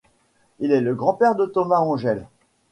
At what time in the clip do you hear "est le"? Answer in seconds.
0.71-0.95